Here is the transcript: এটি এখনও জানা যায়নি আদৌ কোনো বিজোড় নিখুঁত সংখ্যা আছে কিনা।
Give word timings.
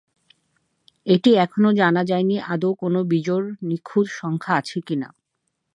এটি 1.07 1.31
এখনও 1.35 1.71
জানা 1.73 2.01
যায়নি 2.03 2.35
আদৌ 2.47 2.71
কোনো 2.73 2.99
বিজোড় 3.03 3.47
নিখুঁত 3.61 4.07
সংখ্যা 4.19 4.53
আছে 4.55 4.77
কিনা। 4.87 5.09